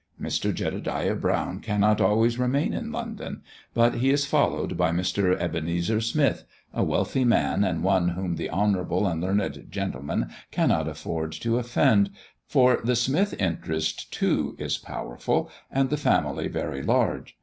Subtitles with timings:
[0.19, 0.51] Mr.
[0.51, 3.43] Jedediah Brown cannot always remain in London,
[3.75, 5.37] but he is followed by Mr.
[5.39, 6.43] Ebenezer Smith,
[6.73, 12.09] a wealthy man, and one whom the honourable and learned gentleman cannot afford to offend,
[12.47, 17.37] for the Smith interest, too, is powerful, and the family very large.